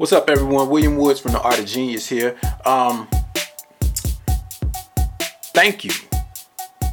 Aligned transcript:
What's 0.00 0.14
up, 0.14 0.30
everyone? 0.30 0.70
William 0.70 0.96
Woods 0.96 1.20
from 1.20 1.32
the 1.32 1.42
Art 1.42 1.58
of 1.58 1.66
Genius 1.66 2.08
here. 2.08 2.34
Um, 2.64 3.06
thank 5.52 5.84
you. 5.84 5.90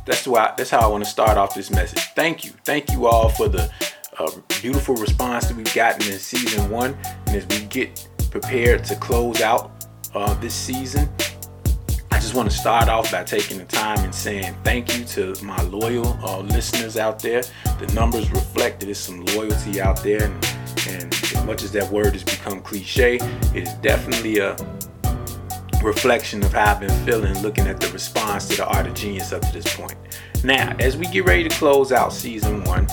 That's 0.05 0.27
why. 0.27 0.53
That's 0.57 0.69
how 0.69 0.79
I 0.79 0.87
want 0.87 1.05
to 1.05 1.09
start 1.09 1.37
off 1.37 1.55
this 1.55 1.71
message. 1.71 2.01
Thank 2.17 2.43
you. 2.43 2.51
Thank 2.65 2.91
you 2.91 3.07
all 3.07 3.29
for 3.29 3.47
the 3.47 3.71
uh, 4.19 4.29
beautiful 4.61 4.95
response 4.95 5.47
that 5.47 5.55
we've 5.55 5.73
gotten 5.73 6.05
in 6.11 6.19
season 6.19 6.69
one, 6.69 6.97
and 7.27 7.37
as 7.37 7.45
we 7.47 7.65
get 7.67 8.09
prepared 8.29 8.83
to 8.83 8.95
close 8.97 9.39
out 9.39 9.71
uh, 10.13 10.33
this 10.41 10.53
season, 10.53 11.07
I 12.11 12.19
just 12.19 12.33
want 12.33 12.51
to 12.51 12.57
start 12.57 12.89
off 12.89 13.09
by 13.09 13.23
taking 13.23 13.57
the 13.57 13.63
time 13.63 13.99
and 13.99 14.13
saying 14.13 14.53
thank 14.65 14.97
you 14.97 15.05
to 15.05 15.33
my 15.45 15.61
loyal 15.61 16.07
uh, 16.25 16.39
listeners 16.39 16.97
out 16.97 17.19
there. 17.19 17.43
The 17.79 17.89
numbers 17.95 18.29
reflect 18.31 18.81
that 18.81 18.87
there's 18.87 18.97
some 18.97 19.23
loyalty 19.27 19.79
out 19.79 20.03
there, 20.03 20.25
and, 20.25 20.45
and 20.89 21.16
much 21.47 21.63
as 21.63 21.71
that 21.71 21.89
word 21.89 22.11
has 22.11 22.23
become 22.23 22.61
cliche, 22.61 23.15
it 23.55 23.63
is 23.63 23.73
definitely 23.75 24.39
a 24.39 24.55
reflection 25.81 26.43
of 26.43 26.51
how 26.51 26.73
I've 26.73 26.81
been 26.81 27.05
feeling 27.05 27.41
looking 27.41 27.67
at 27.67 27.79
the 27.79 27.87
response 27.93 28.47
to 28.49 28.57
the 28.57 28.67
Art 28.67 28.85
of 28.85 28.93
Genius 28.93 29.31
up 29.31 29.41
to 29.43 29.53
this 29.53 29.73
point. 29.73 29.95
Now, 30.43 30.75
as 30.79 30.97
we 30.97 31.07
get 31.07 31.25
ready 31.25 31.47
to 31.47 31.55
close 31.55 31.93
out 31.93 32.11
season 32.11 32.65
one, 32.65 32.87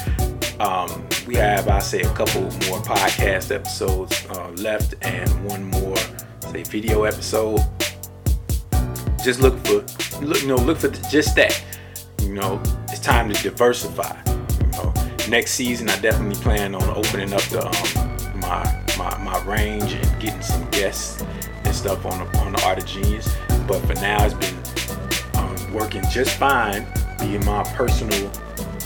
um, 0.60 1.04
we 1.27 1.34
have, 1.34 1.66
I 1.66 1.80
say, 1.80 2.02
a 2.02 2.14
couple 2.14 2.42
more 2.42 2.80
podcast 2.80 3.52
episodes 3.52 4.24
uh, 4.30 4.50
left 4.50 4.94
and 5.02 5.28
one 5.44 5.64
more, 5.64 5.96
say, 6.52 6.62
video 6.62 7.02
episode. 7.02 7.60
Just 9.24 9.41
look 9.41 9.58
for, 9.66 9.84
look, 10.20 10.42
you 10.42 10.48
know, 10.48 10.56
look 10.56 10.78
for 10.78 10.91
just 11.10 11.34
that. 11.34 11.60
You 12.22 12.34
know, 12.34 12.62
it's 12.88 13.00
time 13.00 13.32
to 13.32 13.42
diversify. 13.42 14.16
You 14.60 14.66
know, 14.68 14.94
next 15.28 15.52
season, 15.52 15.88
I 15.88 15.98
definitely 15.98 16.41
plan 16.41 16.74
on 16.77 16.84
opening 16.91 17.32
up 17.32 17.42
the 17.42 17.66
um, 17.66 18.03
range 19.54 19.92
and 19.92 20.20
getting 20.20 20.42
some 20.42 20.68
guests 20.70 21.22
and 21.64 21.74
stuff 21.74 22.04
on 22.06 22.18
the, 22.18 22.38
on 22.38 22.52
the 22.52 22.62
Art 22.64 22.78
of 22.78 22.86
Genius. 22.86 23.34
But 23.66 23.80
for 23.86 23.94
now, 23.94 24.24
it's 24.24 24.34
been 24.34 24.56
um, 25.36 25.72
working 25.72 26.02
just 26.10 26.36
fine, 26.36 26.86
being 27.20 27.44
my 27.44 27.62
personal 27.75 28.30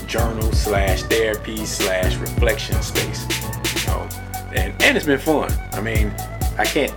journal 0.07 0.51
slash 0.51 1.03
therapy 1.03 1.65
slash 1.65 2.15
reflection 2.17 2.81
space. 2.81 3.21
You 3.75 3.87
know, 3.87 4.09
and 4.55 4.81
and 4.81 4.97
it's 4.97 5.05
been 5.05 5.19
fun. 5.19 5.51
I 5.73 5.81
mean, 5.81 6.13
I 6.57 6.65
can't 6.65 6.93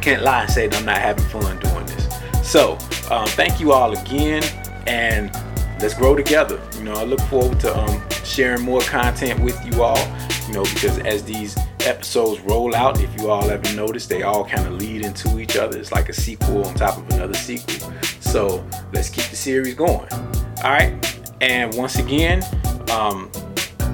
can't 0.00 0.22
lie 0.22 0.42
and 0.42 0.50
say 0.50 0.66
that 0.66 0.78
I'm 0.78 0.84
not 0.84 0.98
having 0.98 1.24
fun 1.26 1.58
doing 1.60 1.86
this. 1.86 2.08
So 2.42 2.78
um, 3.10 3.26
thank 3.28 3.60
you 3.60 3.72
all 3.72 3.96
again, 3.96 4.42
and 4.86 5.32
let's 5.80 5.94
grow 5.94 6.14
together. 6.14 6.60
You 6.76 6.84
know, 6.84 6.94
I 6.94 7.04
look 7.04 7.20
forward 7.22 7.58
to 7.60 7.76
um, 7.76 8.02
sharing 8.24 8.62
more 8.62 8.82
content 8.82 9.40
with 9.40 9.58
you 9.64 9.82
all. 9.82 10.04
You 10.48 10.54
know, 10.54 10.64
because 10.64 10.98
as 10.98 11.24
these 11.24 11.56
episodes 11.86 12.40
roll 12.40 12.74
out, 12.74 13.00
if 13.00 13.14
you 13.20 13.30
all 13.30 13.48
ever 13.50 13.74
noticed, 13.74 14.08
they 14.08 14.22
all 14.22 14.44
kind 14.44 14.66
of 14.66 14.74
lead 14.74 15.04
into 15.04 15.38
each 15.38 15.56
other. 15.56 15.78
It's 15.78 15.92
like 15.92 16.08
a 16.08 16.12
sequel 16.12 16.64
on 16.64 16.74
top 16.74 16.98
of 16.98 17.08
another 17.10 17.34
sequel. 17.34 17.92
So 18.20 18.64
let's 18.92 19.08
keep 19.08 19.24
the 19.24 19.36
series 19.36 19.74
going. 19.74 20.08
All 20.12 20.70
right. 20.70 21.20
And 21.40 21.74
once 21.74 21.98
again, 21.98 22.42
um, 22.90 23.30